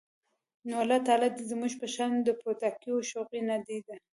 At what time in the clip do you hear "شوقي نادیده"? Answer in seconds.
3.09-3.95